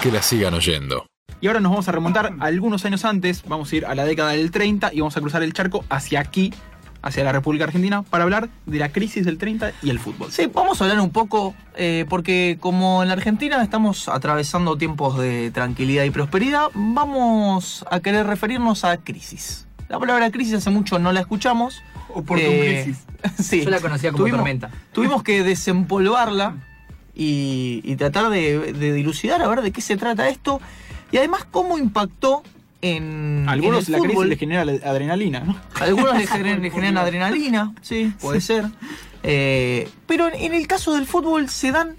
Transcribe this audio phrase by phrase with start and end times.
[0.00, 1.06] que la sigan oyendo.
[1.40, 4.32] Y ahora nos vamos a remontar algunos años antes, vamos a ir a la década
[4.32, 6.52] del 30 y vamos a cruzar el charco hacia aquí,
[7.02, 10.30] hacia la República Argentina, para hablar de la crisis del 30 y el fútbol.
[10.30, 15.18] Sí, vamos a hablar un poco, eh, porque como en la Argentina estamos atravesando tiempos
[15.18, 19.66] de tranquilidad y prosperidad, vamos a querer referirnos a crisis.
[19.88, 21.82] La palabra crisis hace mucho no la escuchamos.
[22.14, 22.98] Oportun crisis.
[23.38, 23.62] Sí.
[23.64, 24.70] Yo la conocía como Tuvimos- tormenta.
[24.92, 26.54] Tuvimos que desempolvarla
[27.14, 30.60] y, y tratar de, de dilucidar a ver de qué se trata esto
[31.12, 32.42] y además cómo impactó
[32.82, 34.28] en, algunos en la el crisis fútbol.
[34.30, 35.56] les genera adrenalina, ¿no?
[35.80, 38.66] Algunos le generan, le generan adrenalina, sí, puede ser.
[39.22, 41.96] Eh, pero en, en el caso del fútbol se dan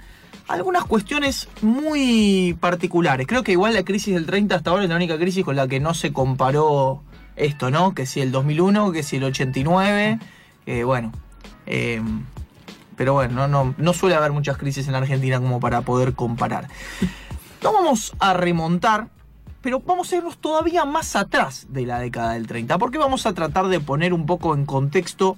[0.48, 3.28] algunas cuestiones muy particulares.
[3.28, 5.68] Creo que igual la crisis del 30 hasta ahora es la única crisis con la
[5.68, 7.04] que no se comparó
[7.36, 7.94] esto, ¿no?
[7.94, 10.20] Que si el 2001, que si el 89,
[10.66, 11.12] eh, bueno.
[11.68, 12.02] eh,
[13.02, 16.68] pero bueno, no, suele haber muchas crisis en Argentina como para poder comparar.
[17.64, 19.08] No vamos a remontar,
[19.62, 23.34] pero vamos a irnos todavía más atrás de la década del 30, porque vamos a
[23.34, 25.38] tratar de poner un poco en contexto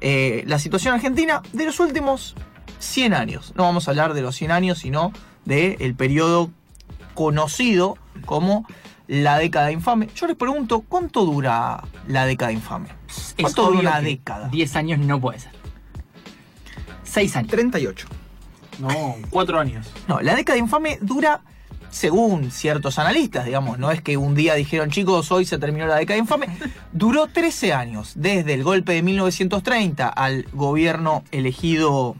[0.00, 2.34] eh, la situación argentina de los últimos
[2.78, 3.52] 100 años.
[3.56, 5.12] No vamos a hablar de los 100 años, sino
[5.44, 6.50] del periodo
[7.14, 8.66] conocido como
[9.06, 10.08] la década infame.
[10.14, 12.88] Yo les pregunto, ¿cuánto dura la década infame?
[13.08, 14.48] Es ¿Cuánto dura obvio una década?
[14.48, 15.55] 10 años no puede ser.
[17.16, 17.50] 6 años.
[17.50, 18.08] 38.
[18.78, 18.90] No,
[19.30, 19.90] cuatro años.
[20.06, 21.40] No, la década infame dura,
[21.88, 25.96] según ciertos analistas, digamos, no es que un día dijeron, chicos, hoy se terminó la
[25.96, 26.48] década infame,
[26.92, 32.16] duró 13 años, desde el golpe de 1930 al gobierno elegido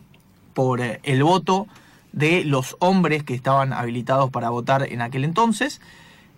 [0.54, 1.66] por eh, el voto
[2.12, 5.82] de los hombres que estaban habilitados para votar en aquel entonces.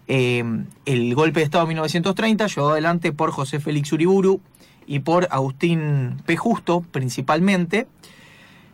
[0.08, 0.42] Eh,
[0.84, 4.40] el golpe de Estado de 1930 llevado adelante por José Félix Uriburu
[4.84, 6.36] y por Agustín P.
[6.36, 7.86] Justo principalmente.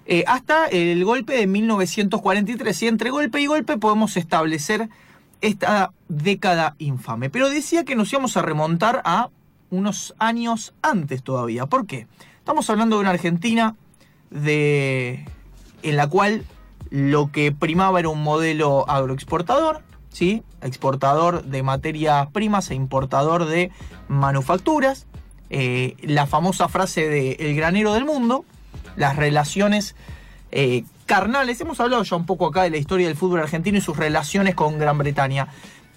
[0.07, 2.83] Eh, hasta el golpe de 1943.
[2.83, 4.89] Y entre golpe y golpe podemos establecer
[5.41, 7.31] esta década infame.
[7.31, 9.31] Pero decía que nos íbamos a remontar a
[9.71, 11.67] unos años antes todavía.
[11.67, 12.07] ¿Por qué?
[12.39, 13.77] Estamos hablando de una Argentina
[14.31, 15.27] de,
[15.83, 16.45] en la cual
[16.91, 20.43] lo que primaba era un modelo agroexportador, ¿sí?
[20.63, 23.71] exportador de materias primas e importador de
[24.09, 25.07] manufacturas.
[25.51, 28.45] Eh, la famosa frase de el granero del mundo,
[28.97, 29.97] las relaciones
[30.51, 31.61] eh, carnales.
[31.61, 34.55] Hemos hablado ya un poco acá de la historia del fútbol argentino y sus relaciones
[34.55, 35.49] con Gran Bretaña.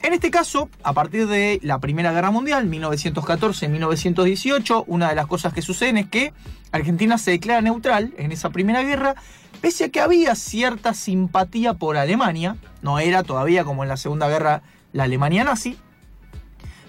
[0.01, 5.53] En este caso, a partir de la Primera Guerra Mundial, 1914-1918, una de las cosas
[5.53, 6.33] que suceden es que
[6.71, 9.15] Argentina se declara neutral en esa Primera Guerra,
[9.59, 14.29] pese a que había cierta simpatía por Alemania, no era todavía como en la Segunda
[14.29, 14.61] Guerra
[14.93, 15.79] la Alemania nazi,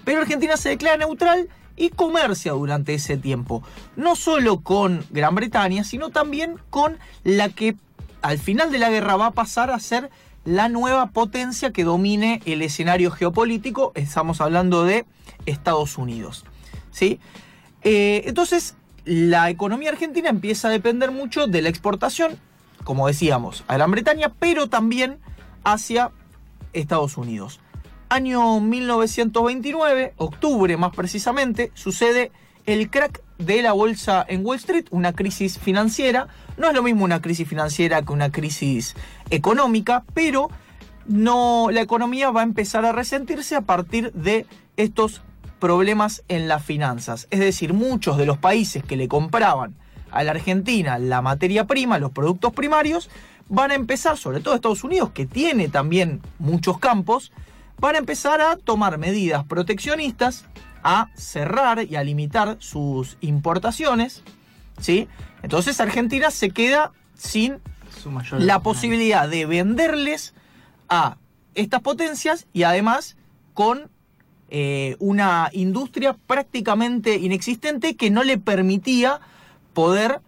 [0.05, 3.63] pero Argentina se declara neutral y comercia durante ese tiempo,
[3.95, 7.75] no solo con Gran Bretaña, sino también con la que
[8.21, 10.11] al final de la guerra va a pasar a ser
[10.43, 15.05] la nueva potencia que domine el escenario geopolítico, estamos hablando de
[15.45, 16.45] Estados Unidos.
[16.91, 17.19] ¿sí?
[17.83, 18.75] Eh, entonces,
[19.05, 22.37] la economía argentina empieza a depender mucho de la exportación,
[22.83, 25.17] como decíamos, a Gran Bretaña, pero también
[25.63, 26.11] hacia
[26.73, 27.61] Estados Unidos.
[28.11, 32.31] Año 1929, octubre más precisamente, sucede
[32.65, 36.27] el crack de la bolsa en Wall Street, una crisis financiera.
[36.57, 38.95] No es lo mismo una crisis financiera que una crisis
[39.29, 40.49] económica, pero
[41.05, 45.21] no, la economía va a empezar a resentirse a partir de estos
[45.59, 47.27] problemas en las finanzas.
[47.29, 49.75] Es decir, muchos de los países que le compraban
[50.09, 53.07] a la Argentina la materia prima, los productos primarios,
[53.49, 57.31] van a empezar, sobre todo Estados Unidos, que tiene también muchos campos,
[57.79, 60.45] van a empezar a tomar medidas proteccionistas,
[60.83, 64.23] a cerrar y a limitar sus importaciones,
[64.79, 65.07] ¿sí?
[65.43, 67.59] Entonces Argentina se queda sin
[68.01, 70.33] Su mayor la posibilidad de venderles
[70.87, 71.17] a
[71.55, 73.17] estas potencias y además
[73.53, 73.89] con
[74.49, 79.19] eh, una industria prácticamente inexistente que no le permitía
[79.73, 80.21] poder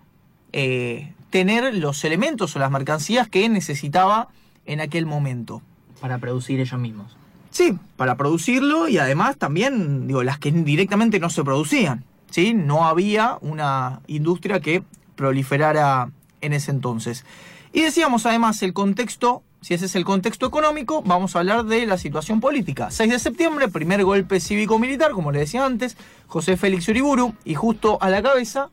[0.53, 4.27] eh, tener los elementos o las mercancías que necesitaba
[4.65, 5.61] en aquel momento.
[5.99, 7.17] Para producir ellos mismos.
[7.51, 12.05] Sí, para producirlo y además también, digo, las que directamente no se producían.
[12.31, 12.53] ¿sí?
[12.53, 14.83] No había una industria que
[15.15, 16.09] proliferara
[16.39, 17.25] en ese entonces.
[17.73, 21.85] Y decíamos además el contexto, si ese es el contexto económico, vamos a hablar de
[21.85, 22.89] la situación política.
[22.89, 27.97] 6 de septiembre, primer golpe cívico-militar, como le decía antes, José Félix Uriburu, y justo
[28.01, 28.69] a la cabeza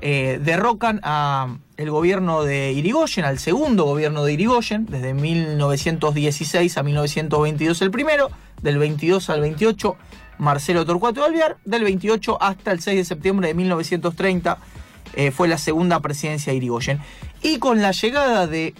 [0.00, 6.82] eh, derrocan a el gobierno de Irigoyen, al segundo gobierno de Irigoyen, desde 1916 a
[6.82, 8.30] 1922 el primero,
[8.62, 9.96] del 22 al 28
[10.38, 14.58] Marcelo Torcuato de Alvear, del 28 hasta el 6 de septiembre de 1930
[15.14, 17.00] eh, fue la segunda presidencia de Irigoyen.
[17.42, 18.74] Y con la llegada de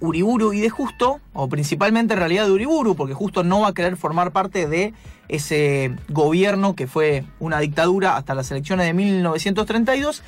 [0.00, 3.74] Uriburu y de Justo, o principalmente en realidad de Uriburu, porque Justo no va a
[3.74, 4.94] querer formar parte de
[5.28, 10.22] ese gobierno que fue una dictadura hasta las elecciones de 1932,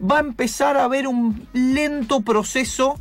[0.00, 2.98] va a empezar a haber un lento proceso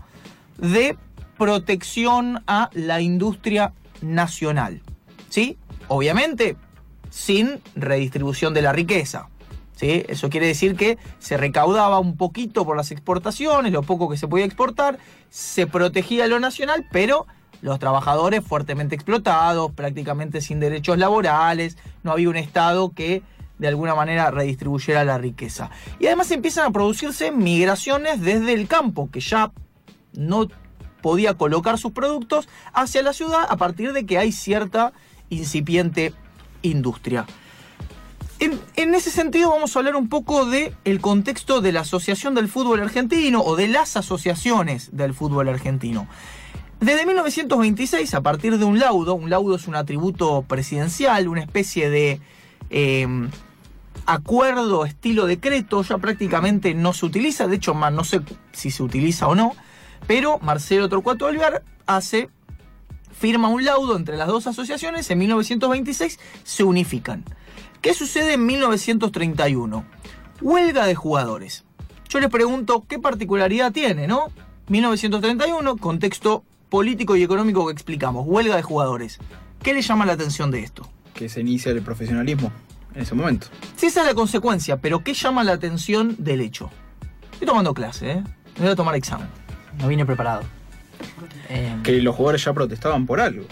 [0.57, 0.97] de
[1.37, 4.81] protección a la industria nacional.
[5.29, 5.57] ¿Sí?
[5.87, 6.55] Obviamente,
[7.09, 9.29] sin redistribución de la riqueza.
[9.75, 10.05] ¿Sí?
[10.07, 14.27] Eso quiere decir que se recaudaba un poquito por las exportaciones, lo poco que se
[14.27, 14.99] podía exportar,
[15.29, 17.25] se protegía lo nacional, pero
[17.61, 23.23] los trabajadores fuertemente explotados, prácticamente sin derechos laborales, no había un Estado que
[23.63, 25.69] de alguna manera redistribuyera la riqueza.
[25.97, 29.53] Y además empiezan a producirse migraciones desde el campo, que ya
[30.11, 30.49] no
[31.01, 34.91] podía colocar sus productos hacia la ciudad a partir de que hay cierta
[35.29, 36.13] incipiente
[36.61, 37.25] industria.
[38.39, 42.35] En, en, ese sentido vamos a hablar un poco del el contexto de la Asociación
[42.35, 46.09] del Fútbol Argentino o de las asociaciones del fútbol argentino.
[46.81, 51.89] Desde 1926, a partir de un laudo, un laudo es un atributo presidencial, una especie
[51.89, 52.19] de
[52.69, 53.07] eh,
[54.05, 58.21] acuerdo estilo decreto, ya prácticamente no se utiliza, de hecho no sé
[58.51, 59.53] si se utiliza o no,
[60.07, 62.29] pero Marcelo Torcuato Alvear hace,
[63.11, 67.23] firma un laudo entre las dos asociaciones, en 1926 se unifican.
[67.81, 69.85] ¿Qué sucede en 1931?
[70.41, 71.63] Huelga de jugadores.
[72.09, 74.27] Yo les pregunto qué particularidad tiene, ¿no?
[74.67, 79.19] 1931, contexto político y económico que explicamos, huelga de jugadores.
[79.61, 80.87] ¿Qué le llama la atención de esto?
[81.13, 82.51] Que se inicia el profesionalismo
[82.95, 83.47] en ese momento.
[83.75, 86.69] Sí, esa es la consecuencia, pero ¿qué llama la atención del hecho?
[87.31, 88.23] Estoy tomando clase, ¿eh?
[88.55, 89.27] Me voy a tomar examen.
[89.79, 90.43] No vine preparado.
[91.49, 91.75] Eh...
[91.83, 93.45] Que los jugadores ya protestaban por algo.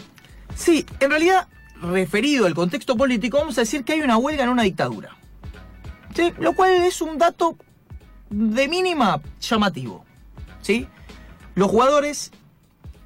[0.55, 1.47] Sí, en realidad,
[1.81, 5.15] referido al contexto político, vamos a decir que hay una huelga en una dictadura.
[6.13, 6.33] ¿Sí?
[6.39, 7.57] Lo cual es un dato
[8.29, 10.05] de mínima llamativo.
[10.61, 10.87] ¿Sí?
[11.55, 12.31] Los jugadores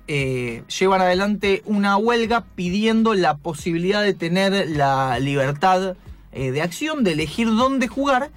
[0.07, 5.95] eh, llevan adelante una huelga pidiendo la posibilidad de tener la libertad
[6.35, 8.29] eh, de acción, de elegir dónde jugar,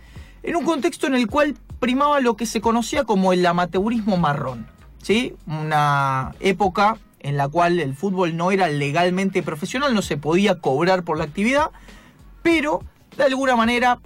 [0.42, 4.66] en un contexto en el cual primaba lo que se conocía como el amateurismo marrón.
[5.02, 5.34] ¿sí?
[5.46, 11.02] Una época en la cual el fútbol no era legalmente profesional, no se podía cobrar
[11.02, 11.70] por la actividad,
[12.42, 12.82] pero
[13.16, 13.98] de alguna manera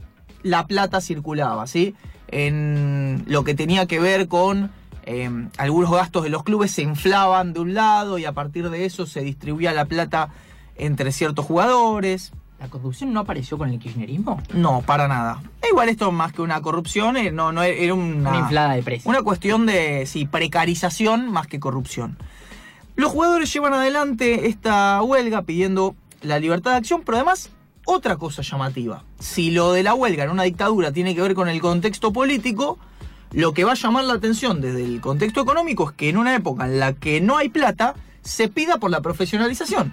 [0.43, 1.95] la plata circulaba, ¿sí?
[2.29, 4.73] En lo que tenía que ver con
[5.05, 8.87] eh, algunos gastos de los clubes se inflaban de un lado y a partir de
[8.87, 10.31] eso se distribuía la plata
[10.77, 12.33] entre ciertos jugadores.
[12.63, 14.41] ¿La corrupción no apareció con el kirchnerismo?
[14.55, 15.43] No, para nada.
[15.69, 19.07] Igual esto más que una corrupción, eh, no, no era una, una inflada de precios.
[19.07, 22.17] Una cuestión de sí, precarización más que corrupción.
[22.95, 27.51] Los jugadores llevan adelante esta huelga pidiendo la libertad de acción, pero además
[27.85, 29.03] otra cosa llamativa.
[29.19, 32.79] Si lo de la huelga en una dictadura tiene que ver con el contexto político,
[33.33, 36.33] lo que va a llamar la atención desde el contexto económico es que en una
[36.37, 39.93] época en la que no hay plata, se pida por la profesionalización.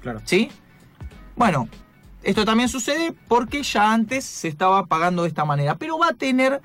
[0.00, 0.22] Claro.
[0.24, 0.50] ¿Sí?
[1.36, 1.68] Bueno,
[2.22, 6.14] esto también sucede porque ya antes se estaba pagando de esta manera, pero va a
[6.14, 6.60] tener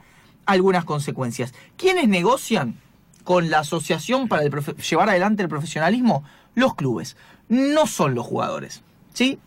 [0.45, 1.53] algunas consecuencias.
[1.77, 2.75] ¿Quiénes negocian
[3.23, 6.23] con la asociación para llevar adelante el profesionalismo?
[6.55, 7.15] Los clubes,
[7.49, 8.83] no son los jugadores.
[9.13, 9.39] ¿Sí?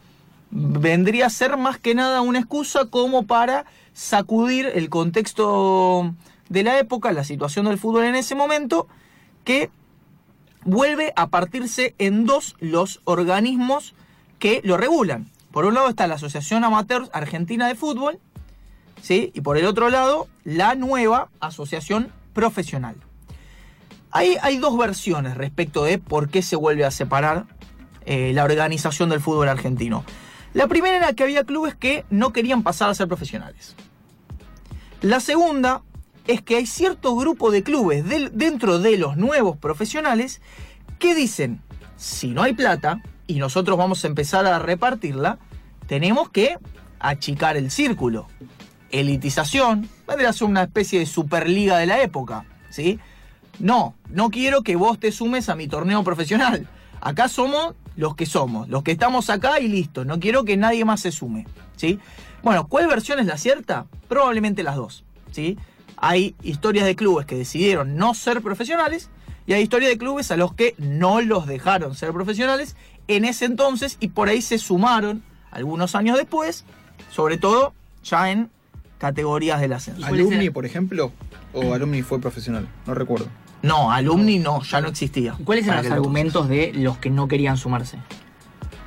[0.51, 6.15] Vendría a ser más que nada una excusa como para sacudir el contexto
[6.49, 8.87] de la época, la situación del fútbol en ese momento,
[9.45, 9.71] que
[10.65, 13.95] vuelve a partirse en dos los organismos
[14.39, 15.31] que lo regulan.
[15.57, 18.21] Por un lado está la Asociación Amateur Argentina de Fútbol,
[19.01, 19.33] ¿sí?
[19.35, 22.97] y por el otro lado la nueva Asociación Profesional.
[24.11, 27.47] Ahí hay dos versiones respecto de por qué se vuelve a separar
[28.05, 30.05] eh, la organización del fútbol argentino.
[30.53, 33.77] La primera era que había clubes que no querían pasar a ser profesionales.
[35.01, 35.81] La segunda
[36.27, 40.43] es que hay cierto grupo de clubes de, dentro de los nuevos profesionales
[40.99, 41.63] que dicen,
[41.97, 45.39] si no hay plata y nosotros vamos a empezar a repartirla,
[45.87, 46.59] tenemos que
[46.99, 48.29] achicar el círculo.
[48.91, 52.99] Elitización, vendría a ser una especie de superliga de la época, ¿sí?
[53.59, 56.69] No, no quiero que vos te sumes a mi torneo profesional.
[57.01, 60.05] Acá somos los que somos, los que estamos acá y listo.
[60.05, 61.99] No quiero que nadie más se sume, ¿sí?
[62.43, 63.87] Bueno, ¿cuál versión es la cierta?
[64.09, 65.59] Probablemente las dos, ¿sí?
[65.97, 69.11] hay historias de clubes que decidieron no ser profesionales
[69.47, 72.77] y hay historias de clubes a los que no los dejaron ser profesionales
[73.09, 75.23] en ese entonces y por ahí se sumaron
[75.57, 76.65] algunos años después,
[77.11, 77.73] sobre todo
[78.05, 78.51] ya en
[78.99, 80.05] categorías del ascenso.
[80.07, 81.13] ¿Alumni, por ejemplo?
[81.53, 82.69] ¿O Alumni fue profesional?
[82.87, 83.27] No recuerdo.
[83.63, 85.35] No, Alumni no, ya no existía.
[85.45, 87.99] ¿Cuáles eran los argumentos de los que no querían sumarse?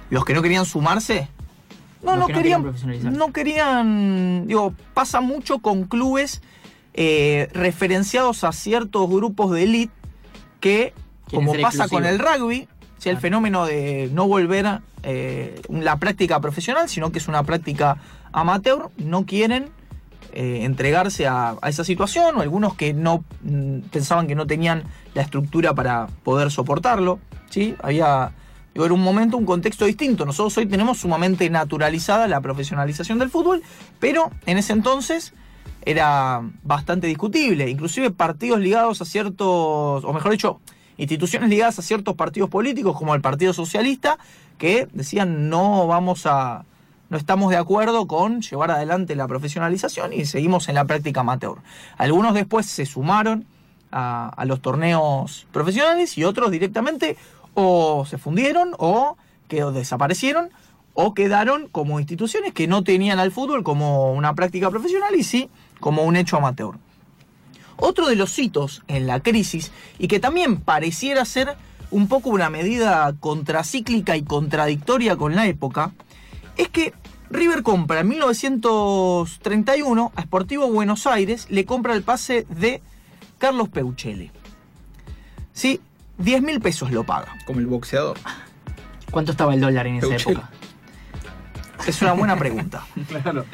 [0.10, 1.28] ¿Los que no querían sumarse?
[2.02, 4.48] No, no, querían, no, no querían.
[4.48, 6.42] Digo, pasa mucho con clubes
[6.94, 9.94] eh, referenciados a ciertos grupos de élite
[10.62, 10.94] que
[11.28, 12.68] Quieren como pasa con el rugby,
[13.00, 13.10] ¿sí?
[13.10, 13.20] el Claro.
[13.20, 17.98] fenómeno de no volver eh, la práctica profesional, sino que es una práctica
[18.32, 19.70] amateur, no quieren
[20.34, 25.22] eh, entregarse a, esa situación, o algunos que no mm, pensaban que no tenían la
[25.22, 27.20] estructura para poder soportarlo.
[27.82, 28.32] Había
[28.86, 30.26] era un momento, un contexto distinto.
[30.26, 33.62] Nosotros hoy tenemos sumamente naturalizada la profesionalización del fútbol,
[34.00, 35.34] pero en ese entonces
[35.86, 37.70] era bastante discutible.
[37.70, 40.60] Inclusive partidos ligados a ciertos, o mejor dicho,
[40.98, 44.18] instituciones ligadas a ciertos partidos políticos, como el Partido Socialista,
[44.60, 46.66] que decían no vamos a.
[47.10, 51.58] no estamos de acuerdo con llevar adelante la profesionalización y seguimos en la práctica amateur.
[51.98, 53.48] Algunos después se sumaron
[53.92, 57.18] a, los torneos profesionales y otros directamente
[57.56, 60.52] o se fundieron o que desaparecieron
[60.94, 65.50] o quedaron como instituciones que no tenían al fútbol como una práctica profesional y sí
[65.80, 66.76] como un hecho amateur.
[67.78, 71.56] Otro de los hitos en la crisis y que también pareciera ser
[71.92, 75.92] un poco una medida contracíclica y contradictoria con la época
[76.58, 76.94] es que
[77.30, 82.82] River compra en 1931 a Sportivo Buenos Aires, le compra el pase de
[83.38, 84.32] Carlos Peuchele.
[85.54, 85.80] Sí,
[86.18, 87.36] 10 mil pesos lo paga.
[87.46, 88.18] Como el boxeador.
[89.12, 90.50] ¿Cuánto estaba el dólar en esa época?
[91.88, 92.86] Es una buena pregunta.
[93.08, 93.46] Claro.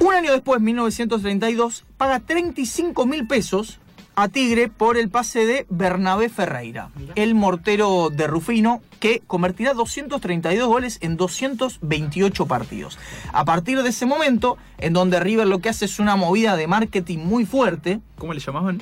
[0.00, 3.78] Un año después, 1932, paga 35 mil pesos
[4.16, 10.66] a Tigre por el pase de Bernabé Ferreira, el mortero de Rufino, que convertirá 232
[10.66, 12.98] goles en 228 partidos.
[13.32, 16.66] A partir de ese momento, en donde River lo que hace es una movida de
[16.66, 18.80] marketing muy fuerte, ¿Cómo le llamaban?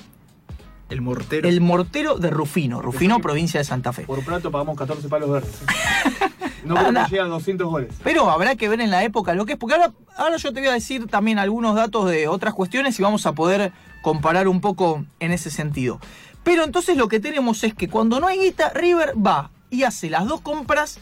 [0.93, 1.49] El mortero.
[1.49, 4.03] el mortero de Rufino, Rufino, provincia de Santa Fe.
[4.03, 5.59] Por plato pagamos 14 palos verdes.
[6.65, 7.05] No creo Anda.
[7.07, 7.95] que llegue a 200 goles.
[8.05, 10.61] Pero habrá que ver en la época lo que es, porque ahora, ahora yo te
[10.61, 14.61] voy a decir también algunos datos de otras cuestiones y vamos a poder comparar un
[14.61, 15.99] poco en ese sentido.
[16.45, 20.09] Pero entonces lo que tenemos es que cuando no hay guita, River va y hace
[20.09, 21.01] las dos compras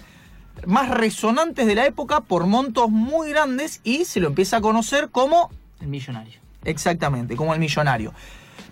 [0.66, 5.10] más resonantes de la época por montos muy grandes y se lo empieza a conocer
[5.10, 5.50] como
[5.82, 6.40] El millonario.
[6.64, 8.14] Exactamente, como el millonario.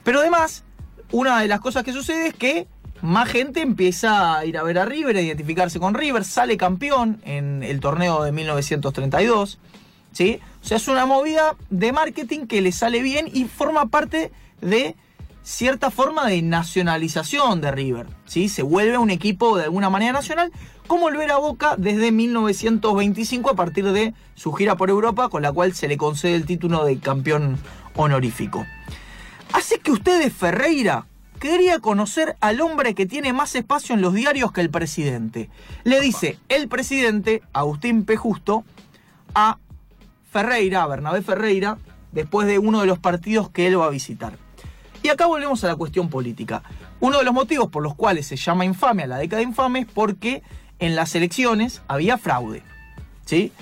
[0.05, 0.65] Pero además,
[1.12, 2.67] una de las cosas que sucede es que
[3.00, 7.21] más gente empieza a ir a ver a River, a identificarse con River, sale campeón
[7.25, 9.59] en el torneo de 1932.
[10.12, 10.41] ¿sí?
[10.62, 14.97] O sea, es una movida de marketing que le sale bien y forma parte de
[15.43, 18.07] cierta forma de nacionalización de River.
[18.27, 18.49] ¿sí?
[18.49, 20.53] Se vuelve un equipo de alguna manera nacional,
[20.87, 25.43] como el ver a Boca desde 1925 a partir de su gira por Europa, con
[25.43, 27.59] la cual se le concede el título de campeón
[27.95, 28.67] honorífico.
[29.52, 31.07] Así que ustedes, Ferreira,
[31.38, 35.49] quería conocer al hombre que tiene más espacio en los diarios que el presidente.
[35.85, 38.17] Le dice el presidente, Agustín P.
[38.17, 38.64] Justo,
[39.35, 39.59] a
[40.31, 41.78] Ferreira, a Bernabé Ferreira,
[42.12, 44.37] después de uno de los partidos que él va a visitar.
[45.02, 46.62] Y acá volvemos a la cuestión política.
[47.00, 49.87] Uno de los motivos por los cuales se llama infame a la década infame es
[49.87, 50.43] porque
[50.81, 52.62] en las elecciones había fraude.
[53.25, 53.52] ¿sí?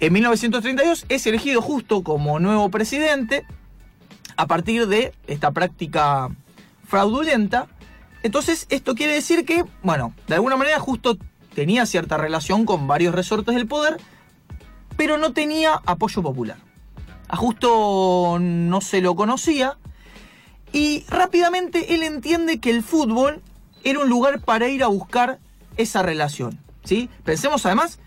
[0.00, 3.44] En 1932 es elegido justo como nuevo presidente
[4.36, 6.30] a partir de esta práctica
[6.86, 7.66] fraudulenta.
[8.22, 11.16] Entonces, esto quiere decir que, bueno, de alguna manera justo
[11.54, 13.98] tenía cierta relación con varios resortes del poder,
[14.96, 16.58] pero no tenía apoyo popular.
[17.28, 19.78] A Justo no se lo conocía
[20.72, 23.42] y rápidamente él entiende que el fútbol
[23.84, 25.38] era un lugar para ir a buscar
[25.76, 26.58] esa relación.
[26.84, 27.08] ¿sí?
[27.24, 27.98] Pensemos además,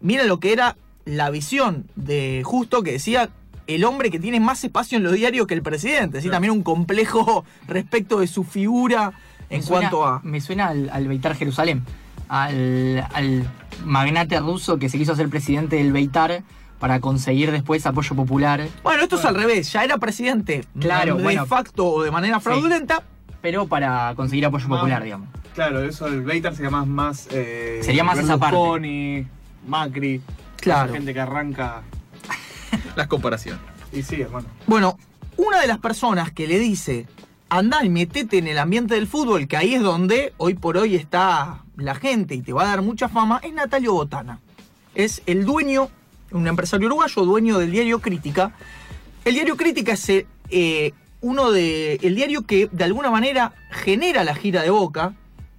[0.00, 3.30] mira lo que era la visión de Justo que decía
[3.74, 6.18] el hombre que tiene más espacio en los diarios que el presidente.
[6.20, 6.24] ¿sí?
[6.28, 6.36] Claro.
[6.36, 9.12] También un complejo respecto de su figura
[9.48, 10.20] en Me suena- cuanto a...
[10.22, 11.82] Me suena al, al Beitar Jerusalén.
[12.28, 13.44] Al, al
[13.84, 16.42] magnate ruso que se quiso hacer presidente del Beitar
[16.78, 18.66] para conseguir después apoyo popular.
[18.82, 21.44] Bueno, esto es al revés, ya era presidente Claro, de bueno.
[21.46, 23.02] facto o de manera fraudulenta,
[23.42, 24.76] Pero para conseguir apoyo Ah.
[24.76, 25.28] popular, digamos.
[25.54, 26.86] Claro, eso del Beitar sería más.
[26.86, 29.26] más eh, Sería más esa parte.
[29.66, 30.20] Macri.
[30.60, 30.86] Claro.
[30.86, 31.82] esa Gente que arranca.
[32.96, 33.60] Las comparaciones.
[33.92, 34.46] Y sí, hermano.
[34.66, 34.98] Bueno,
[35.36, 37.06] una de las personas que le dice,
[37.48, 40.94] andá y metete en el ambiente del fútbol, que ahí es donde hoy por hoy
[40.94, 44.40] está la gente y te va a dar mucha fama, es Natalio Botana.
[44.94, 45.88] Es el dueño,
[46.30, 48.52] un empresario uruguayo, dueño del diario Crítica.
[49.24, 51.94] El diario Crítica es eh, uno de.
[52.02, 55.14] el diario que de alguna manera genera la gira de Boca,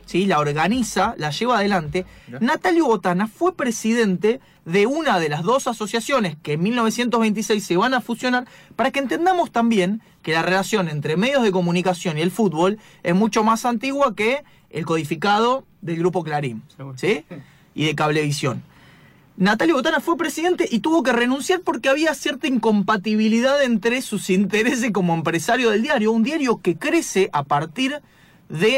[0.05, 0.25] ¿sí?
[0.25, 2.05] la organiza, la lleva adelante.
[2.31, 2.39] Ya.
[2.39, 7.93] Natalio Botana fue presidente de una de las dos asociaciones que en 1926 se van
[7.93, 12.31] a fusionar para que entendamos también que la relación entre medios de comunicación y el
[12.31, 16.61] fútbol es mucho más antigua que el codificado del grupo Clarín.
[16.95, 17.25] ¿sí?
[17.73, 18.63] y de Cablevisión.
[19.37, 24.91] Natalio Botana fue presidente y tuvo que renunciar porque había cierta incompatibilidad entre sus intereses
[24.91, 28.01] como empresario del diario, un diario que crece a partir de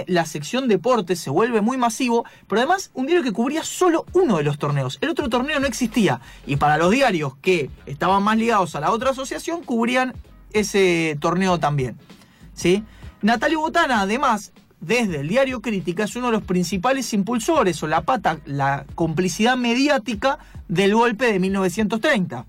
[0.07, 4.37] la sección deportes, se vuelve muy masivo, pero además un diario que cubría solo uno
[4.37, 4.97] de los torneos.
[5.01, 6.21] El otro torneo no existía.
[6.45, 10.13] Y para los diarios que estaban más ligados a la otra asociación, cubrían
[10.51, 11.97] ese torneo también.
[12.53, 12.83] ¿Sí?
[13.21, 18.01] Natalio Botana, además, desde el diario Crítica, es uno de los principales impulsores o la
[18.01, 22.45] pata, la complicidad mediática del golpe de 1930.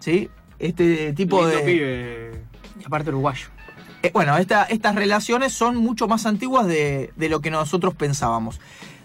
[0.00, 0.30] ¿Sí?
[0.58, 1.64] Este tipo Lindo de.
[1.64, 2.42] pibe.
[2.80, 3.57] Y aparte uruguayo.
[4.02, 8.60] Eh, bueno, esta- estas relaciones son mucho más antiguas de, de lo que nosotros pensábamos.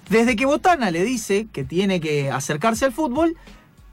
[0.10, 3.36] Desde que Botana le dice que tiene que acercarse al fútbol,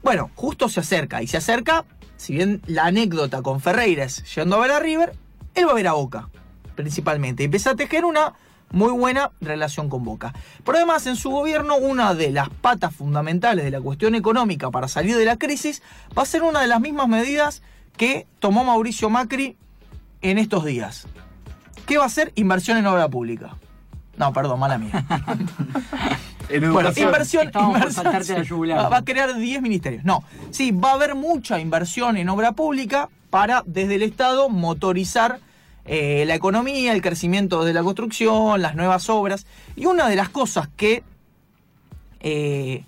[0.03, 1.21] bueno, justo se acerca.
[1.23, 1.85] Y se acerca,
[2.17, 5.13] si bien la anécdota con Ferreira es yendo a ver a River,
[5.55, 6.29] él va a ver a Boca,
[6.75, 7.43] principalmente.
[7.43, 8.33] Y empieza a tejer una
[8.71, 10.33] muy buena relación con Boca.
[10.63, 14.87] Pero además, en su gobierno, una de las patas fundamentales de la cuestión económica para
[14.87, 15.81] salir de la crisis
[16.17, 17.63] va a ser una de las mismas medidas
[17.97, 19.57] que tomó Mauricio Macri
[20.21, 21.07] en estos días.
[21.85, 22.31] ¿Qué va a hacer?
[22.35, 23.57] Inversión en obra pública.
[24.17, 25.05] No, perdón, mala mía.
[26.49, 28.91] En Bueno, inversión, inversión, la yugular.
[28.91, 30.03] Va a crear 10 ministerios.
[30.03, 35.39] No, sí, va a haber mucha inversión en obra pública para, desde el Estado, motorizar
[35.85, 39.45] eh, la economía, el crecimiento de la construcción, las nuevas obras.
[39.77, 41.03] Y una de las cosas que,
[42.19, 42.83] eh,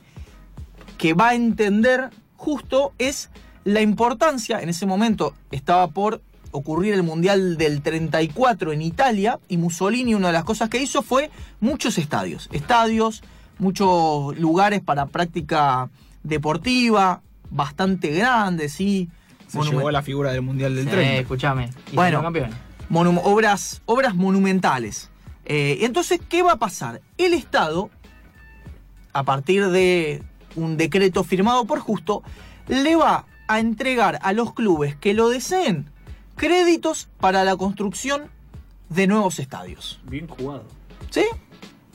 [0.98, 3.30] que va a entender justo es
[3.64, 6.22] la importancia, en ese momento estaba por
[6.54, 11.02] ocurrir el Mundial del 34 en Italia y Mussolini una de las cosas que hizo
[11.02, 11.30] fue
[11.60, 13.22] muchos estadios, estadios,
[13.60, 15.90] muchos lugares para práctica
[16.24, 19.10] deportiva, bastante grandes, sí.
[19.48, 21.22] Se Monumen- llegó a la figura del Mundial del Sí, 30.
[21.22, 21.70] escuchame.
[21.92, 22.24] Y Bueno.
[23.24, 25.10] obras, obras monumentales.
[25.46, 27.02] Eh, entonces, ¿qué va a pasar?
[27.18, 27.90] El Estado,
[29.12, 30.24] a partir de
[30.56, 32.24] un decreto firmado por Justo,
[32.68, 35.90] le va a entregar a los clubes que lo deseen
[36.36, 38.30] créditos para la construcción
[38.90, 40.00] de nuevos estadios.
[40.06, 40.66] Bien jugado.
[41.10, 41.26] ¿Sí?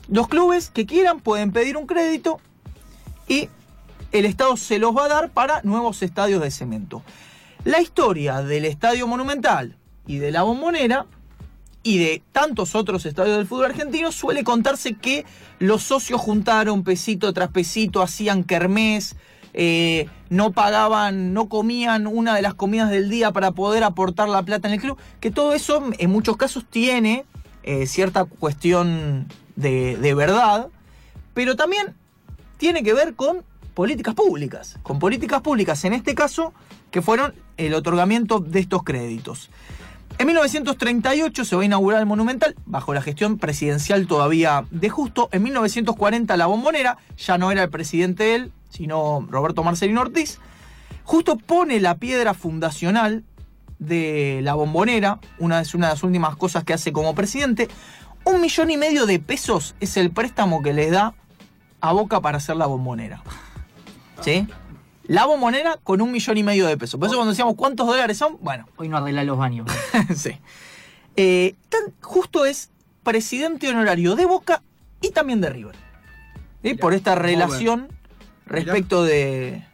[0.09, 2.41] Los clubes que quieran pueden pedir un crédito
[3.27, 3.49] y
[4.13, 7.03] el Estado se los va a dar para nuevos estadios de cemento.
[7.65, 11.07] La historia del Estadio Monumental y de la Bombonera
[11.83, 15.25] y de tantos otros estadios del fútbol argentino suele contarse que
[15.59, 19.17] los socios juntaron pesito tras pesito, hacían kermés,
[19.61, 24.45] eh, no pagaban, no comían una de las comidas del día para poder aportar la
[24.45, 27.25] plata en el club, que todo eso en muchos casos tiene
[27.65, 30.69] eh, cierta cuestión de, de verdad,
[31.35, 31.97] pero también
[32.57, 33.43] tiene que ver con
[33.75, 36.53] políticas públicas, con políticas públicas en este caso
[36.93, 39.51] que fueron el otorgamiento de estos créditos.
[40.19, 45.29] En 1938 se va a inaugurar el Monumental, bajo la gestión presidencial todavía de Justo.
[45.33, 50.39] En 1940 la Bombonera, ya no era el presidente él, sino Roberto Marcelino Ortiz.
[51.05, 53.25] Justo pone la piedra fundacional
[53.79, 57.69] de la Bombonera, una es una de las últimas cosas que hace como presidente.
[58.25, 61.15] Un millón y medio de pesos es el préstamo que les da
[61.81, 63.23] a Boca para hacer la Bombonera.
[64.21, 64.47] ¿Sí?
[65.05, 66.99] La Bombonera con un millón y medio de pesos.
[66.99, 69.71] Por eso cuando decíamos cuántos dólares son, bueno, Hoy no arregla los baños.
[70.15, 70.33] sí.
[71.17, 72.71] Eh, tan justo es
[73.03, 74.63] presidente honorario de Boca
[75.01, 75.77] y también de River.
[76.63, 76.75] ¿Sí?
[76.75, 77.89] Por esta relación
[78.49, 79.65] respecto de,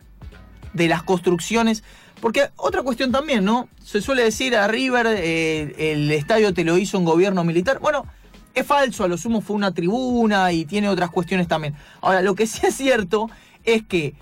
[0.73, 1.83] de las construcciones.
[2.21, 3.69] Porque otra cuestión también, ¿no?
[3.83, 7.81] Se suele decir a River, eh, el estadio te lo hizo un gobierno militar.
[7.81, 8.07] Bueno,
[8.55, 11.75] es falso, a lo sumo fue una tribuna y tiene otras cuestiones también.
[12.01, 13.29] Ahora, lo que sí es cierto
[13.65, 14.15] es que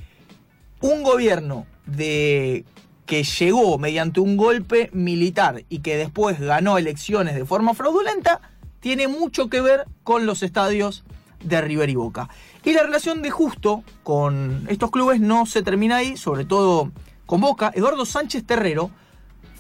[0.81, 2.65] un gobierno de
[3.07, 8.41] que llegó mediante un golpe militar y que después ganó elecciones de forma fraudulenta,
[8.81, 11.05] tiene mucho que ver con los estadios
[11.45, 12.29] de River y Boca.
[12.65, 16.93] Y la relación de Justo con estos clubes no se termina ahí, sobre todo
[17.27, 17.73] con Boca.
[17.75, 18.91] Eduardo Sánchez Terrero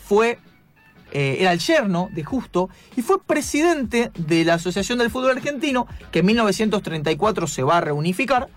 [0.07, 0.39] fue,
[1.11, 5.89] eh, era el yerno de Justo y fue presidente de la Asociación del Fútbol Argentino,
[6.13, 8.49] que en 1934 se va a reunificar.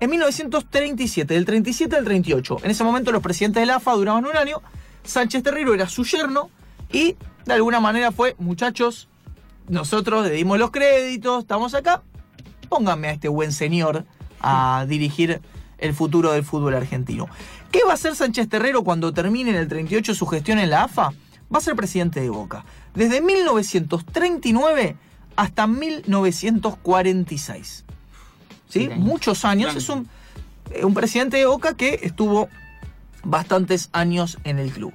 [0.00, 4.26] En 1937, del 37 al 38, en ese momento los presidentes de la AFA duraban
[4.26, 4.60] un año,
[5.02, 6.50] Sánchez Terrero era su yerno
[6.92, 9.08] y de alguna manera fue, muchachos,
[9.68, 12.02] nosotros le dimos los créditos, estamos acá,
[12.68, 14.04] pónganme a este buen señor
[14.40, 15.40] a dirigir
[15.78, 17.28] el futuro del fútbol argentino.
[17.70, 20.84] ¿Qué va a hacer Sánchez Terrero cuando termine en el 38 su gestión en la
[20.84, 21.12] AFA?
[21.52, 22.64] Va a ser presidente de Boca.
[22.94, 24.96] Desde 1939
[25.36, 27.84] hasta 1946.
[28.68, 28.88] ¿Sí?
[28.96, 29.76] Muchos años.
[29.76, 30.08] Es un,
[30.70, 32.48] eh, un presidente de Boca que estuvo
[33.24, 34.92] bastantes años en el club.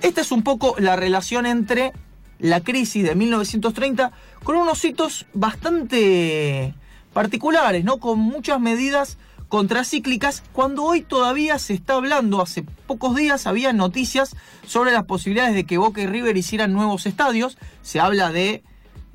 [0.00, 1.92] Esta es un poco la relación entre
[2.38, 4.12] la crisis de 1930
[4.44, 6.74] con unos hitos bastante
[7.12, 7.98] particulares, ¿no?
[7.98, 14.34] Con muchas medidas contracíclicas, cuando hoy todavía se está hablando, hace pocos días había noticias
[14.66, 18.62] sobre las posibilidades de que Boca y River hicieran nuevos estadios, se habla de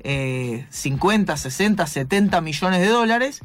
[0.00, 3.40] eh, 50, 60, 70 millones de dólares.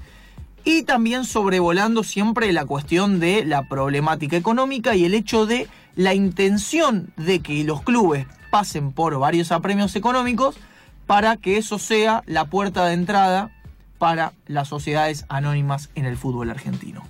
[0.66, 6.14] Y también sobrevolando siempre la cuestión de la problemática económica y el hecho de la
[6.14, 10.56] intención de que los clubes pasen por varios apremios económicos
[11.06, 13.52] para que eso sea la puerta de entrada
[13.98, 17.04] para las sociedades anónimas en el fútbol argentino.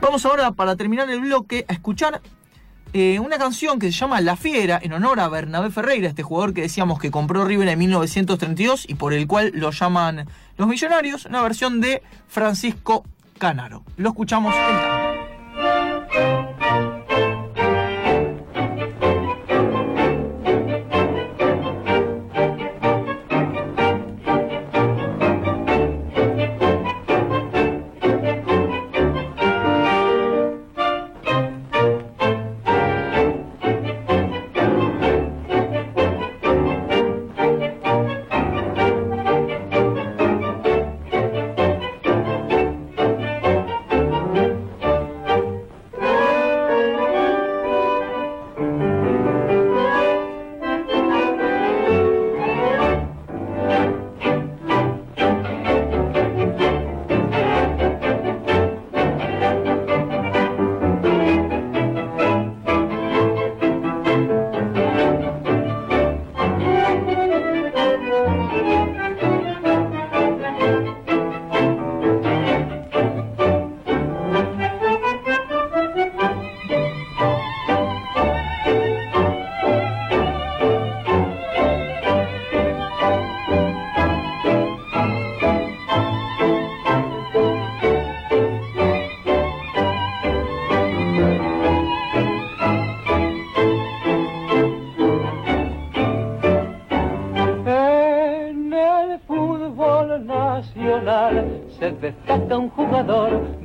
[0.00, 2.20] Vamos ahora, para terminar el bloque, a escuchar
[2.92, 6.54] eh, una canción que se llama La Fiera, en honor a Bernabé Ferreira, este jugador
[6.54, 11.26] que decíamos que compró River en 1932 y por el cual lo llaman los millonarios,
[11.26, 13.04] una versión de Francisco
[13.38, 13.82] Canaro.
[13.96, 15.23] Lo escuchamos en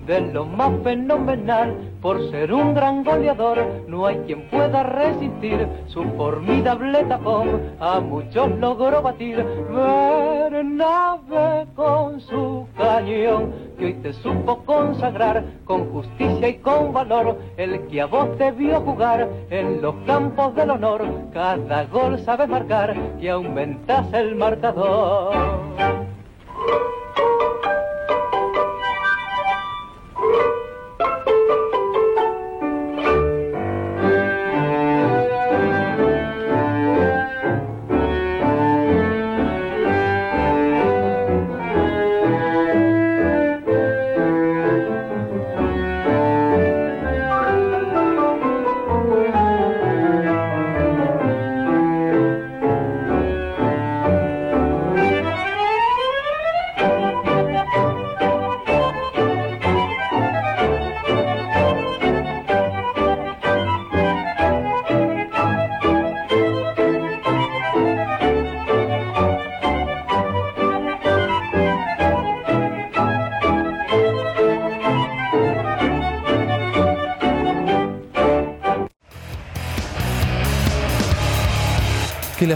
[0.06, 1.76] de lo más fenomenal.
[2.02, 7.62] Por ser un gran goleador, no hay quien pueda resistir su formidable tapón.
[7.80, 16.48] A muchos logró batir Bernabe con su cañón, que hoy te supo consagrar con justicia
[16.48, 17.38] y con valor.
[17.58, 22.48] El que a vos te vio jugar en los campos del honor, cada gol sabes
[22.48, 25.34] marcar y aumentas el marcador.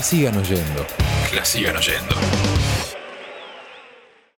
[0.03, 0.85] Sigan oyendo.
[1.29, 2.52] Que la sigan oyendo.